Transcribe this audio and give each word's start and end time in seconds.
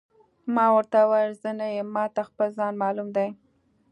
ما 0.53 0.65
ورته 0.75 0.99
وویل: 1.03 1.33
زه 1.41 1.49
نه 1.59 1.67
یم، 1.75 1.87
ما 1.95 2.05
ته 2.15 2.21
خپل 2.29 2.47
ځان 2.57 2.73
معلوم 2.83 3.07
دی. 3.15 3.27